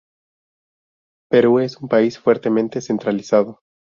[1.29, 3.59] Perú es un país fuertemente centralizado.